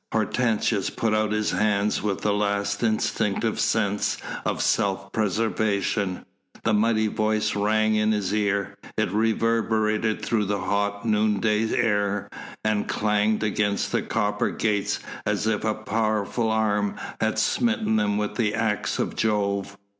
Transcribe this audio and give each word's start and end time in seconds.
Hortensius 0.11 0.89
put 0.89 1.13
out 1.13 1.31
his 1.31 1.51
hands 1.51 2.01
with 2.01 2.25
a 2.25 2.31
last 2.31 2.81
instinctive 2.81 3.59
sense 3.59 4.17
of 4.45 4.59
self 4.59 5.11
preservation. 5.11 6.25
The 6.63 6.73
mighty 6.73 7.05
voice 7.05 7.55
rang 7.55 7.93
in 7.93 8.11
his 8.11 8.33
ear, 8.33 8.77
it 8.97 9.11
reverberated 9.11 10.25
through 10.25 10.45
the 10.45 10.61
hot 10.61 11.05
noonday 11.05 11.71
air, 11.75 12.31
and 12.65 12.87
clanged 12.87 13.43
against 13.43 13.91
the 13.91 14.01
copper 14.01 14.49
gates 14.49 15.01
as 15.23 15.45
if 15.45 15.63
a 15.63 15.75
powerful 15.75 16.49
arm 16.49 16.95
had 17.21 17.37
smitten 17.37 17.97
them 17.97 18.17
with 18.17 18.37
the 18.37 18.55
axe 18.55 18.97
of 18.97 19.15
Jove. 19.15 19.77